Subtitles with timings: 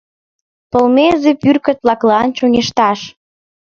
[0.71, 2.99] Полмезе пӱркыт-влаклан— чоҥешташ!